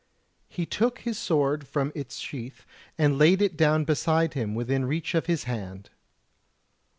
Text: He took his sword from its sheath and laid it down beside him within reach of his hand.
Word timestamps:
He 0.49 0.65
took 0.65 1.01
his 1.01 1.19
sword 1.19 1.67
from 1.67 1.91
its 1.93 2.17
sheath 2.17 2.65
and 2.97 3.19
laid 3.19 3.39
it 3.39 3.55
down 3.55 3.83
beside 3.83 4.33
him 4.33 4.55
within 4.55 4.85
reach 4.85 5.13
of 5.13 5.27
his 5.27 5.43
hand. 5.43 5.91